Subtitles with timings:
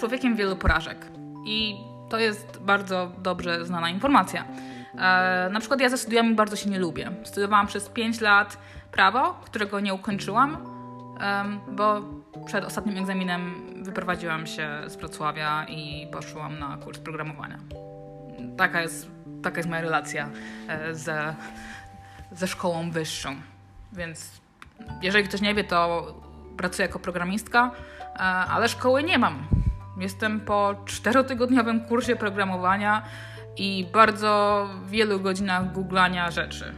[0.00, 1.06] człowiekiem wielu porażek.
[1.46, 1.76] I
[2.08, 4.44] to jest bardzo dobrze znana informacja.
[4.94, 7.10] E, na przykład ja ze studiami bardzo się nie lubię.
[7.24, 8.58] Studiowałam przez 5 lat
[8.92, 10.56] prawo, którego nie ukończyłam,
[11.72, 12.00] bo
[12.46, 17.58] przed ostatnim egzaminem wyprowadziłam się z Wrocławia i poszłam na kurs programowania.
[18.56, 19.10] Taka jest,
[19.42, 20.30] taka jest moja relacja
[20.68, 21.34] e, ze,
[22.32, 23.36] ze szkołą wyższą.
[23.92, 24.40] Więc
[25.02, 26.14] jeżeli ktoś nie wie, to
[26.56, 27.70] pracuję jako programistka,
[28.14, 29.59] e, ale szkoły nie mam.
[30.00, 33.02] Jestem po czterotygodniowym kursie programowania
[33.56, 36.74] i bardzo wielu godzinach googlania rzeczy.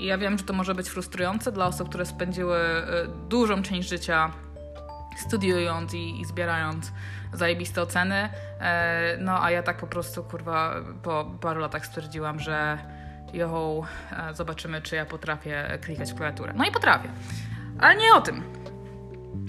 [0.00, 2.84] I ja wiem, że to może być frustrujące dla osób, które spędziły e,
[3.28, 4.30] dużą część życia
[5.16, 6.92] studiując i, i zbierając
[7.32, 8.28] zajebiste oceny.
[8.60, 12.78] E, no a ja tak po prostu, kurwa, po paru latach stwierdziłam, że
[13.32, 13.82] jo,
[14.12, 16.52] e, zobaczymy, czy ja potrafię klikać w klawiaturę.
[16.56, 17.08] No i potrafię.
[17.78, 18.42] Ale nie o tym.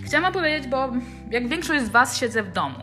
[0.06, 0.94] Chciałam powiedzieć, bo
[1.32, 2.80] jak większość z Was siedzę w domu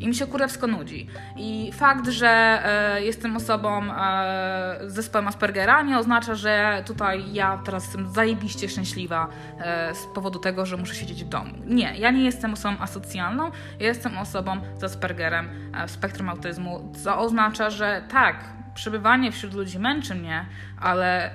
[0.00, 1.06] i mi się kurewsko nudzi.
[1.36, 7.58] I fakt, że e, jestem osobą e, z zespołem Aspergera nie oznacza, że tutaj ja
[7.64, 9.28] teraz jestem zajebiście szczęśliwa
[9.58, 11.52] e, z powodu tego, że muszę siedzieć w domu.
[11.66, 13.50] Nie, ja nie jestem osobą asocjalną,
[13.80, 18.36] ja jestem osobą z Aspergerem e, w spektrum autyzmu, co oznacza, że tak,
[18.74, 20.46] przebywanie wśród ludzi męczy mnie,
[20.80, 21.30] ale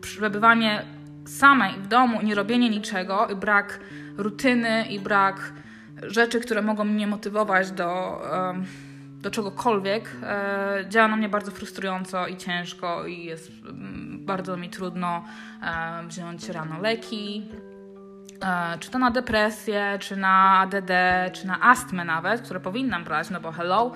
[0.00, 0.82] przebywanie
[1.26, 3.80] samej w domu, nie robienie niczego, brak
[4.16, 5.52] rutyny i brak
[6.02, 8.20] rzeczy, które mogą mnie motywować do,
[9.22, 14.70] do czegokolwiek, e, działa na mnie bardzo frustrująco i ciężko i jest mm, bardzo mi
[14.70, 15.24] trudno
[15.62, 17.48] e, wziąć rano leki.
[18.42, 20.90] E, czy to na depresję, czy na ADD,
[21.32, 23.92] czy na astmę nawet, które powinnam brać, no bo hello,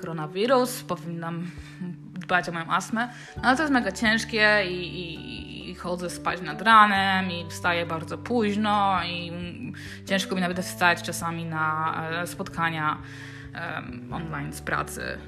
[0.00, 1.46] koronawirus, powinnam
[2.14, 6.40] dbać o moją astmę, no ale to jest mega ciężkie i, i, i chodzę spać
[6.40, 9.32] nad ranem i wstaję bardzo późno i
[10.06, 12.98] ciężko mi nawet wstać czasami na e, spotkania
[14.10, 15.18] online z pracy.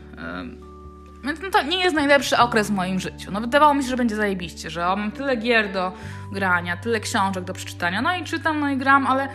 [1.24, 3.30] Więc no to nie jest najlepszy okres w moim życiu.
[3.32, 5.92] No wydawało mi się, że będzie zajebiście, że mam tyle gier do
[6.32, 9.28] grania, tyle książek do przeczytania, no i czytam, no i gram, ale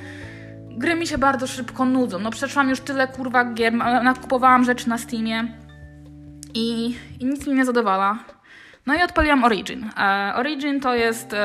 [0.70, 2.20] gry mi się bardzo szybko nudzą.
[2.20, 5.58] No przeszłam już tyle kurwa gier, nakupowałam rzeczy na Steamie
[6.54, 8.20] i, i nic mi nie zadowala.
[8.90, 9.90] No i odpaliłam Origin.
[9.98, 11.36] E, Origin to jest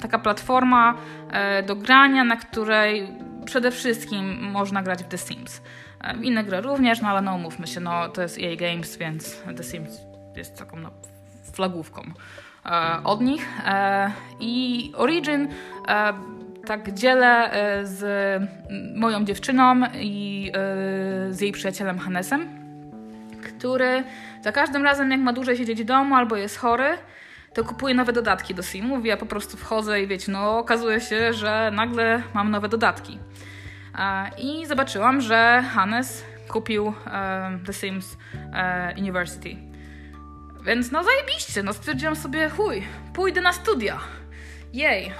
[0.00, 0.94] taka platforma
[1.30, 3.08] e, do grania, na której
[3.44, 5.62] przede wszystkim można grać w The Sims.
[6.00, 8.96] E, w inne gry również, no ale no umówmy się, no to jest EA Games,
[8.96, 10.00] więc The Sims
[10.36, 10.90] jest taką no,
[11.52, 12.02] flagówką
[12.66, 13.48] e, od nich.
[13.66, 14.10] E,
[14.40, 15.48] I Origin
[15.88, 16.12] e,
[16.66, 17.50] tak dzielę
[17.84, 18.02] z
[18.96, 20.52] moją dziewczyną i
[21.30, 22.65] z jej przyjacielem Hannesem
[23.58, 24.04] który
[24.42, 26.98] za każdym razem, jak ma dłużej siedzieć w domu albo jest chory,
[27.54, 29.06] to kupuje nowe dodatki do Simów.
[29.06, 33.18] Ja po prostu wchodzę i wiecie, no okazuje się, że nagle mam nowe dodatki.
[34.38, 36.92] I zobaczyłam, że Hannes kupił
[37.66, 39.56] The Sims e, University.
[40.64, 42.82] Więc no zajebiście, no stwierdziłam sobie, chuj,
[43.14, 43.98] pójdę na studia.
[44.72, 45.12] Jej,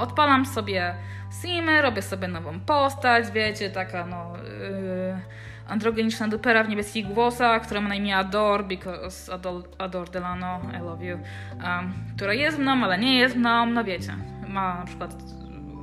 [0.00, 0.94] odpalam sobie
[1.42, 4.32] Simy, robię sobie nową postać, wiecie, taka no...
[4.36, 5.20] Yy,
[5.68, 10.82] androgeniczna dupera w niebieskich włosach, która ma na imię Ador, because Ador, Ador Delano, I
[10.82, 11.18] love you,
[11.64, 14.16] um, która jest mną, ale nie jest mną, no wiecie,
[14.48, 15.22] ma na przykład,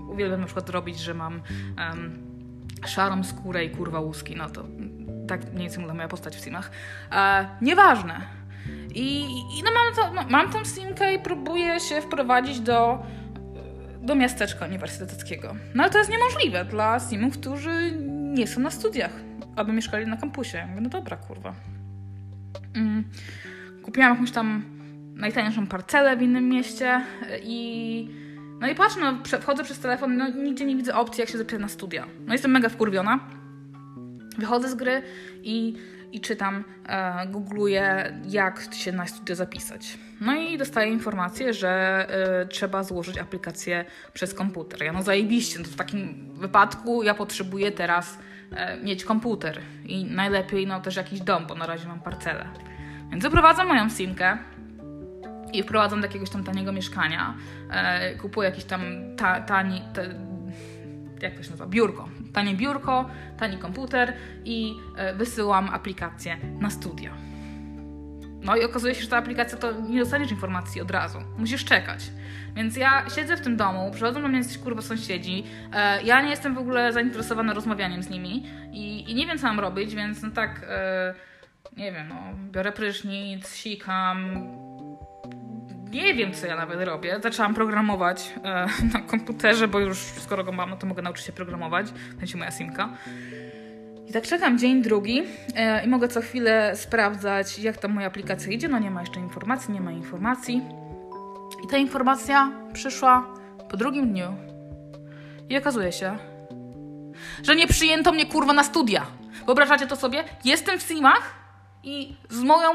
[0.10, 1.42] uwielbiam na przykład robić, że mam
[1.78, 2.30] um,
[2.88, 4.64] szarą skórę i kurwa łuski, no to
[5.28, 6.72] tak mniej więcej wygląda moja postać w simach.
[7.12, 8.22] E, nieważne.
[8.96, 9.22] I,
[9.60, 13.00] i no mam, to, no, mam tą simkę i próbuję się wprowadzić do
[14.02, 15.56] do miasteczka uniwersyteckiego.
[15.76, 17.92] No ale to jest niemożliwe dla simów, którzy
[18.30, 19.30] nie są na studiach
[19.60, 20.66] aby mieszkali na kampusie.
[20.70, 21.54] mówię, no dobra, kurwa.
[22.76, 23.04] Mm.
[23.84, 24.64] Kupiłam jakąś tam
[25.16, 27.02] najtańszą parcelę w innym mieście
[27.44, 28.10] i
[28.60, 31.62] no i patrzę, no, wchodzę przez telefon, no nigdzie nie widzę opcji, jak się zapisać
[31.62, 32.06] na studia.
[32.26, 33.20] No jestem mega wkurwiona.
[34.40, 35.02] Wychodzę z gry
[35.44, 35.76] i,
[36.12, 39.98] i czytam, e, googluję, jak się na studia zapisać.
[40.22, 41.70] No i dostaję informację, że
[42.42, 44.84] e, trzeba złożyć aplikację przez komputer.
[44.84, 48.18] Ja no zajebiście, no to w takim wypadku ja potrzebuję teraz
[48.56, 52.46] E, mieć komputer i najlepiej no też jakiś dom, bo na razie mam parcelę.
[53.12, 54.38] Więc zaprowadzam moją simkę
[55.54, 57.34] i wprowadzam do jakiegoś tam taniego mieszkania.
[57.72, 58.82] E, kupuję jakiś tam
[59.18, 60.02] ta, tani, ta,
[61.24, 62.10] jak to się nazywa, biurko.
[62.34, 64.14] Tanie biurko, tani komputer
[64.46, 67.14] i e, wysyłam aplikację na studia.
[68.44, 71.18] No i okazuje się, że ta aplikacja to nie dostaniesz informacji od razu.
[71.38, 72.12] Musisz czekać.
[72.56, 75.44] Więc ja siedzę w tym domu, przychodzą do mnie jacyś kurwa sąsiedzi,
[75.74, 79.48] e, ja nie jestem w ogóle zainteresowana rozmawianiem z nimi i, i nie wiem co
[79.48, 81.14] mam robić, więc no tak, e,
[81.78, 82.16] nie wiem, no,
[82.52, 84.30] biorę prysznic, sikam,
[85.92, 87.20] nie wiem, co ja nawet robię.
[87.24, 91.32] Zaczęłam programować e, na komputerze, bo już skoro go mam, no to mogę nauczyć się
[91.32, 91.88] programować.
[92.22, 92.90] Jest moja simka.
[94.08, 95.24] I tak czekam dzień drugi
[95.56, 98.68] e, i mogę co chwilę sprawdzać, jak tam moja aplikacja idzie.
[98.68, 100.62] No nie ma jeszcze informacji, nie ma informacji.
[101.64, 103.28] I ta informacja przyszła
[103.70, 104.36] po drugim dniu.
[105.50, 106.18] I okazuje się,
[107.44, 109.06] że nie przyjęto mnie kurwa na studia.
[109.46, 110.24] Wyobrażacie to sobie?
[110.46, 111.34] Jestem w Simach
[111.84, 112.70] i z moją,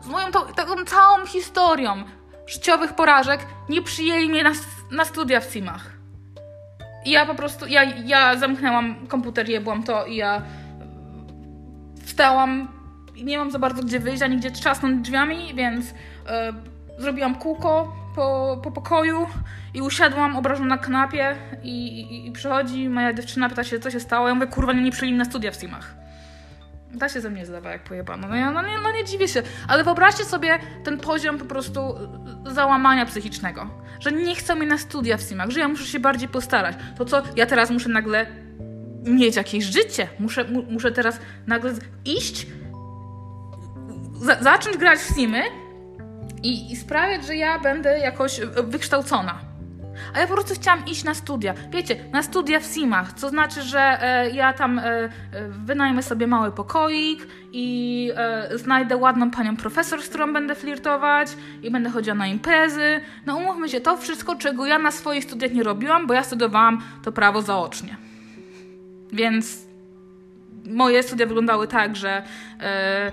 [0.00, 2.04] z moją tą, taką całą historią
[2.46, 4.52] życiowych porażek nie przyjęli mnie na,
[4.90, 5.90] na studia w Simach.
[7.04, 10.42] I ja po prostu, ja, ja zamknęłam komputer, jebłam to i ja
[12.04, 12.68] wstałam
[13.14, 15.94] i nie mam za bardzo gdzie wyjść, ani gdzie trzasnąć drzwiami, więc yy,
[16.98, 19.26] zrobiłam kółko po, po pokoju
[19.74, 24.00] i usiadłam obrażona na kanapie i, i, i przychodzi moja dziewczyna, pyta się, co się
[24.00, 24.28] stało.
[24.28, 26.03] Ja mówię, kurwa, nie, nie przyjęli na studia w Simach.
[27.00, 28.28] Ta się ze mnie zdawa jak pojebano.
[28.28, 29.42] No, ja, no, nie, no nie dziwię się.
[29.68, 31.80] Ale wyobraźcie sobie ten poziom po prostu
[32.46, 33.70] załamania psychicznego.
[34.00, 36.76] Że nie chcą mnie na studia w Simach, że ja muszę się bardziej postarać.
[36.98, 38.26] To co, ja teraz muszę nagle
[39.04, 40.08] mieć jakieś życie.
[40.18, 41.74] Muszę, mu, muszę teraz nagle
[42.04, 42.46] iść,
[44.20, 45.42] za, zacząć grać w Simy
[46.42, 49.53] i, i sprawiać, że ja będę jakoś wykształcona.
[50.14, 51.54] A ja po prostu chciałam iść na studia.
[51.70, 55.10] Wiecie, na studia w Simach, co znaczy, że e, ja tam e, e,
[55.48, 61.28] wynajmę sobie mały pokoik i e, znajdę ładną panią profesor, z którą będę flirtować
[61.62, 63.00] i będę chodziła na imprezy.
[63.26, 66.82] No umówmy się, to wszystko, czego ja na swoich studiach nie robiłam, bo ja studiowałam
[67.02, 67.96] to prawo zaocznie.
[69.12, 69.66] Więc
[70.66, 72.22] moje studia wyglądały tak, że
[72.60, 73.12] e,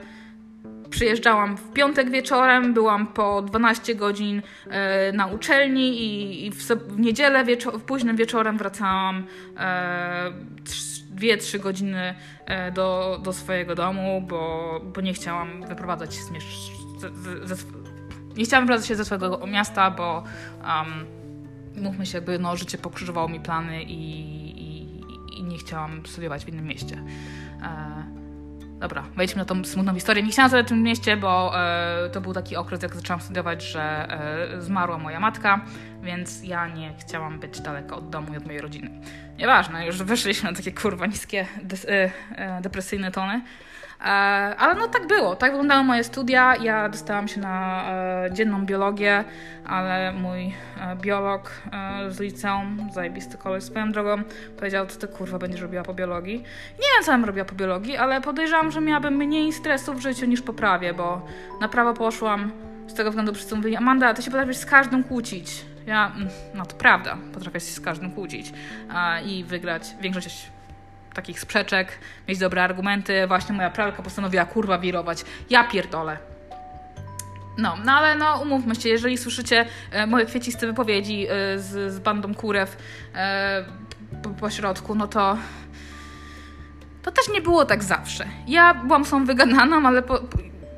[0.91, 6.03] przyjeżdżałam w piątek wieczorem, byłam po 12 godzin e, na uczelni
[6.45, 9.25] i, w, w, niedzielę wieczo- późnym wieczorem wracałam
[9.57, 10.31] e,
[11.15, 12.15] 2-3 godziny
[12.45, 16.31] e, do, do swojego domu, bo, bo nie chciałam wyprowadzać się z,
[18.37, 20.23] nie chciałam wyprowadzać się ze swojego miasta, bo
[20.63, 21.05] um,
[21.83, 24.01] mówmy się, jakby no, życie pokrzyżowało mi plany i,
[24.61, 27.03] i, i nie chciałam studiować w innym mieście.
[27.61, 28.20] E,
[28.81, 30.23] Dobra, wejdźmy na tą smutną historię.
[30.23, 33.81] Nie chciałam w tym mieście, bo e, to był taki okres, jak zaczęłam studiować, że
[33.81, 35.65] e, zmarła moja matka,
[36.03, 38.89] więc ja nie chciałam być daleko od domu i od mojej rodziny.
[39.37, 43.41] Nieważne, już weszliśmy na takie kurwa niskie, des, e, e depresyjne tony.
[44.01, 44.03] E,
[44.57, 46.55] ale no tak było, tak wyglądały moje studia.
[46.55, 47.83] Ja dostałam się na
[48.25, 49.23] e, dzienną biologię,
[49.65, 51.51] ale mój e, biolog
[52.09, 54.23] z liceum, zajebisty koleś swoją drogą,
[54.57, 56.37] powiedział, co ty kurwa będziesz robiła po biologii.
[56.79, 60.25] Nie wiem, co bym robiła po biologii, ale podejrzewam, że miałabym mniej stresu w życiu
[60.25, 61.21] niż po prawie, bo
[61.61, 62.51] na prawo poszłam
[62.87, 65.65] z tego względu, że mówili, Amanda, ty się potrafisz z każdym kłócić.
[65.85, 68.53] Ja, mm, no to prawda, potrafię się z każdym kłócić
[69.25, 70.51] i wygrać większość
[71.13, 73.27] takich sprzeczek, mieć dobre argumenty.
[73.27, 75.25] Właśnie moja pralka postanowiła kurwa wirować.
[75.49, 76.17] Ja pierdolę.
[77.57, 81.99] No, no ale no umówmy się, jeżeli słyszycie e, moje kwieciste wypowiedzi e, z, z
[81.99, 82.77] bandą kurew
[83.15, 83.65] e,
[84.23, 85.37] po, po środku, no to
[87.03, 88.25] to też nie było tak zawsze.
[88.47, 90.19] Ja byłam są wygananą, ale po,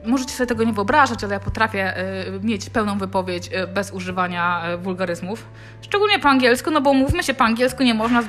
[0.06, 4.72] możecie sobie tego nie wyobrażać, ale ja potrafię y, mieć pełną wypowiedź y, bez używania
[4.74, 5.46] y, wulgaryzmów.
[5.82, 8.24] Szczególnie po angielsku, no bo mówmy się, po angielsku nie można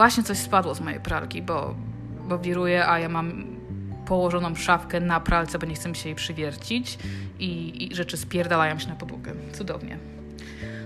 [0.00, 1.74] Właśnie coś spadło z mojej pralki, bo,
[2.28, 3.46] bo wiruje, a ja mam
[4.06, 6.98] położoną szafkę na pralce, bo nie chcę mi się jej przywiercić
[7.38, 9.32] i, i rzeczy spierdalają się na podłogę.
[9.52, 9.98] Cudownie.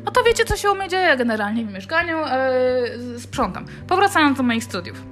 [0.05, 2.17] No to wiecie, co się u mnie dzieje generalnie w mieszkaniu.
[3.13, 3.67] Yy, sprzątam.
[3.87, 5.03] Powracając do moich studiów.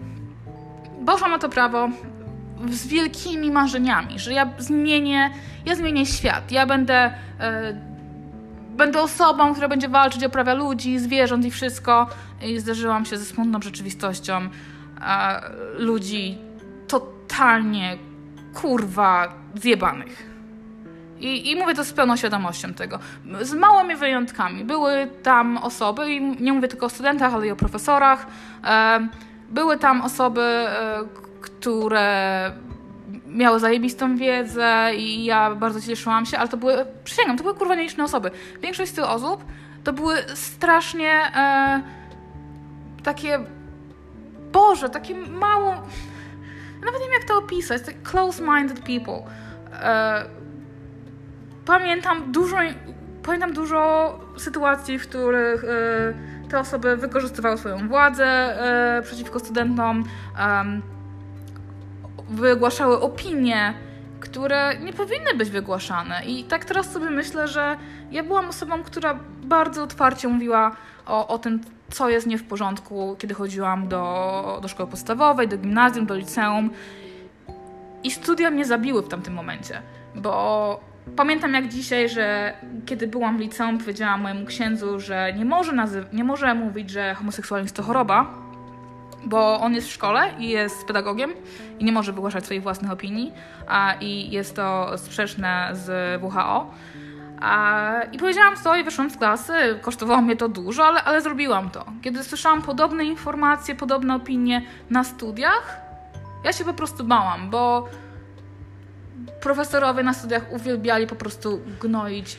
[1.06, 1.88] Poszłam na to prawo
[2.70, 5.30] z wielkimi marzeniami, że ja zmienię,
[5.66, 6.52] ja zmienię świat.
[6.52, 7.91] Ja będę yy,
[8.76, 12.06] będę osobą, która będzie walczyć o prawa ludzi, zwierząt i wszystko.
[12.42, 14.48] I zderzyłam się ze smutną rzeczywistością
[15.78, 16.38] ludzi
[16.88, 17.96] totalnie
[18.54, 20.32] kurwa zjebanych.
[21.20, 22.98] I, I mówię to z pełną świadomością tego.
[23.40, 24.64] Z małymi wyjątkami.
[24.64, 28.26] Były tam osoby, i nie mówię tylko o studentach, ale i o profesorach.
[28.64, 29.08] E,
[29.50, 31.04] były tam osoby, e,
[31.40, 32.52] które
[33.32, 37.74] miały zajebistą wiedzę i ja bardzo cieszyłam się, ale to były, przysięgam, to były kurwa
[37.74, 38.30] nieliczne osoby.
[38.62, 39.44] Większość z tych osób
[39.84, 41.82] to były strasznie e,
[43.02, 43.38] takie,
[44.52, 45.70] Boże, takie mało,
[46.84, 49.32] nawet nie wiem jak to opisać, tak close-minded people.
[49.82, 50.24] E,
[51.64, 52.56] pamiętam dużo,
[53.22, 55.68] pamiętam dużo sytuacji, w których e,
[56.48, 60.04] te osoby wykorzystywały swoją władzę e, przeciwko studentom,
[62.32, 63.74] wygłaszały opinie,
[64.20, 66.24] które nie powinny być wygłaszane.
[66.26, 67.76] I tak teraz sobie myślę, że
[68.10, 71.60] ja byłam osobą, która bardzo otwarcie mówiła o, o tym,
[71.90, 76.70] co jest nie w porządku, kiedy chodziłam do, do szkoły podstawowej, do gimnazjum, do liceum.
[78.04, 79.82] I studia mnie zabiły w tamtym momencie,
[80.14, 80.80] bo
[81.16, 82.52] pamiętam jak dzisiaj, że
[82.86, 85.72] kiedy byłam w liceum, powiedziałam mojemu księdzu, że nie może,
[86.12, 88.41] nie może mówić, że homoseksualizm to choroba,
[89.24, 91.32] bo on jest w szkole i jest pedagogiem
[91.78, 93.32] i nie może wygłaszać swoich własnych opinii
[93.68, 96.70] a, i jest to sprzeczne z WHO.
[97.40, 99.52] A, I powiedziałam to i wyszłam z klasy.
[99.80, 101.84] Kosztowało mnie to dużo, ale, ale zrobiłam to.
[102.02, 105.80] Kiedy słyszałam podobne informacje, podobne opinie na studiach,
[106.44, 107.88] ja się po prostu bałam, bo
[109.40, 112.36] profesorowie na studiach uwielbiali po prostu gnoić.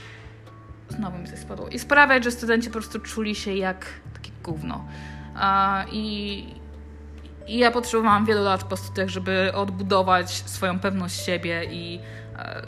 [0.89, 1.67] Znowu mi coś spadło.
[1.67, 4.85] I sprawiać, że studenci po prostu czuli się jak takie gówno.
[5.91, 6.45] I,
[7.47, 12.00] I ja potrzebowałam wielu lat po studiach, żeby odbudować swoją pewność siebie i
[12.38, 12.62] e,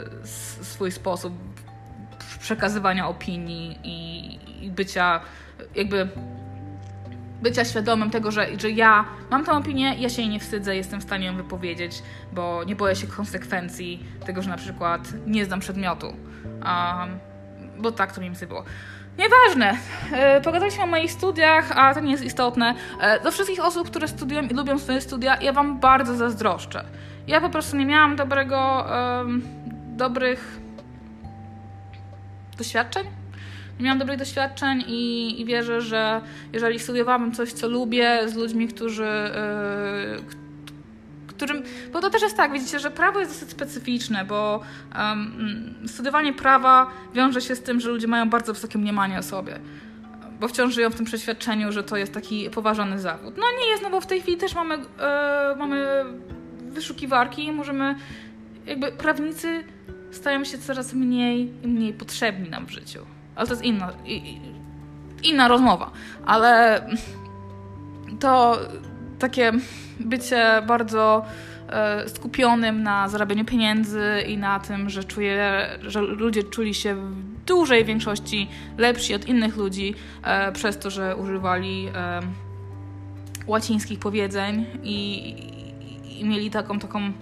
[0.62, 1.34] swój sposób
[2.40, 5.20] przekazywania opinii i, i bycia
[5.74, 6.08] jakby
[7.42, 11.00] bycia świadomym tego, że, że ja mam tę opinię, ja się jej nie wstydzę, jestem
[11.00, 12.02] w stanie ją wypowiedzieć,
[12.32, 16.06] bo nie boję się konsekwencji tego, że na przykład nie znam przedmiotu.
[16.06, 17.18] Um,
[17.78, 18.64] bo tak to mi sobie było.
[19.18, 19.78] Nieważne.
[20.12, 22.74] E, pogadaliśmy o moich studiach, a to nie jest istotne.
[23.00, 26.84] E, do wszystkich osób, które studiują i lubią swoje studia, ja Wam bardzo zazdroszczę.
[27.26, 28.86] Ja po prostu nie miałam dobrego,
[29.18, 29.42] um,
[29.96, 30.58] dobrych
[32.58, 33.06] doświadczeń.
[33.78, 36.20] Nie miałam dobrych doświadczeń i, i wierzę, że
[36.52, 40.45] jeżeli studiowałabym coś, co lubię, z ludźmi, którzy, yy,
[41.36, 41.62] którym.
[41.92, 44.60] Bo to też jest tak, widzicie, że prawo jest dosyć specyficzne, bo
[44.98, 49.60] um, studiowanie prawa wiąże się z tym, że ludzie mają bardzo wysokie mniemanie o sobie.
[50.40, 53.34] Bo wciąż żyją w tym przeświadczeniu, że to jest taki poważany zawód.
[53.36, 54.84] No nie jest, no bo w tej chwili też mamy, yy,
[55.58, 56.04] mamy
[56.60, 57.94] wyszukiwarki i możemy.
[58.66, 59.64] Jakby prawnicy
[60.10, 63.00] stają się coraz mniej i mniej potrzebni nam w życiu.
[63.36, 63.92] Ale to jest inna,
[65.22, 65.90] inna rozmowa.
[66.26, 66.82] Ale
[68.20, 68.58] to
[69.18, 69.52] takie
[70.00, 71.24] bycie bardzo
[71.68, 77.14] e, skupionym na zarabianiu pieniędzy i na tym, że czuję, że ludzie czuli się w
[77.46, 82.20] dużej większości lepsi od innych ludzi e, przez to, że używali e,
[83.46, 85.28] łacińskich powiedzeń i,
[86.06, 87.12] i, i mieli taką taką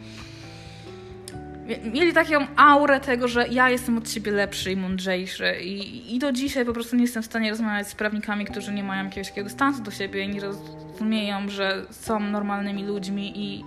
[1.92, 6.32] mieli taką aurę tego, że ja jestem od siebie lepszy i mądrzejszy i, i do
[6.32, 9.48] dzisiaj po prostu nie jestem w stanie rozmawiać z prawnikami, którzy nie mają jakiegoś takiego
[9.48, 13.64] dystansu do siebie i nie rozumieją, że są normalnymi ludźmi i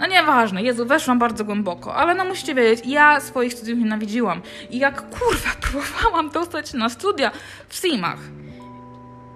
[0.00, 4.78] no nieważne, Jezu, weszłam bardzo głęboko, ale no musicie wiedzieć, ja swoich studiów nienawidziłam i
[4.78, 7.30] jak kurwa próbowałam dostać na studia
[7.68, 8.18] w Simach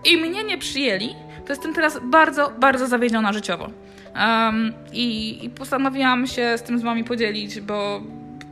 [0.05, 1.15] i mnie nie przyjęli,
[1.47, 3.71] to jestem teraz bardzo, bardzo zawiedziona życiowo.
[4.18, 8.00] Um, i, I postanowiłam się z tym z wami podzielić, bo,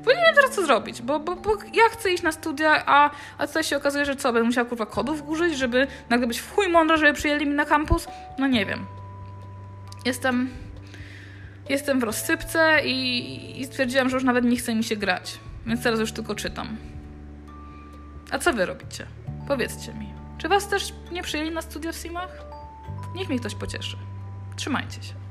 [0.05, 3.11] bo nie wiem teraz co zrobić, bo, bo, bo ja chcę iść na studia, a,
[3.39, 6.55] a tutaj się okazuje, że co, będę musiała kurwa kodów użyć, żeby nagle być w
[6.55, 8.07] chuj mądra, żeby przyjęli mi na kampus?
[8.39, 8.87] No nie wiem.
[10.05, 10.49] Jestem,
[11.69, 15.83] jestem w rozsypce i, i stwierdziłam, że już nawet nie chce mi się grać, więc
[15.83, 16.77] teraz już tylko czytam.
[18.31, 19.07] A co wy robicie?
[19.49, 20.09] Powiedzcie mi.
[20.39, 22.45] Czy was też nie przyjęli na studia w Simach?
[23.15, 23.97] Niech mnie ktoś pocieszy.
[24.57, 25.24] Trzymajcie się.